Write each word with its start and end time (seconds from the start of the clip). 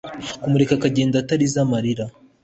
kumureka 0.41 0.73
akagenda 0.75 1.15
atarize 1.17 1.57
amarira 1.65 2.05